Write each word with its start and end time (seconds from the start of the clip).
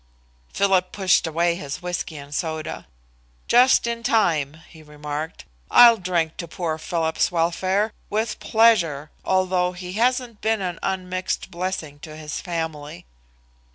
Philip 0.51 0.91
pushed 0.91 1.27
away 1.27 1.53
his 1.53 1.83
whisky 1.83 2.17
and 2.17 2.33
soda. 2.33 2.87
"Just 3.47 3.85
in 3.85 4.01
time," 4.01 4.55
he 4.67 4.81
remarked. 4.81 5.45
"I'll 5.69 5.97
drink 5.97 6.37
to 6.37 6.47
poor 6.47 6.79
Philip's 6.79 7.31
welfare, 7.31 7.93
with 8.09 8.39
pleasure, 8.39 9.11
although 9.23 9.73
he 9.73 9.93
hasn't 9.93 10.41
been 10.41 10.59
an 10.59 10.79
unmixed 10.81 11.51
blessing 11.51 11.99
to 11.99 12.15
his 12.17 12.41
family." 12.41 13.05